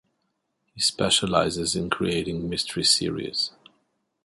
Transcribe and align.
He 0.73 0.81
specializes 0.81 1.75
in 1.75 1.91
creating 1.91 2.49
mystery 2.49 2.85
series. 2.85 3.51